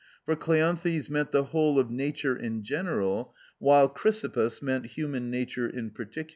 For 0.25 0.35
Kleanthes 0.35 1.11
meant 1.11 1.31
the 1.31 1.43
whole 1.43 1.77
of 1.77 1.91
nature 1.91 2.35
in 2.35 2.63
general, 2.63 3.35
while 3.59 3.87
Chrysippus 3.87 4.59
meant 4.59 4.87
human 4.87 5.29
nature 5.29 5.67
in 5.69 5.91
particular 5.91 6.29
(Diog. 6.29 6.29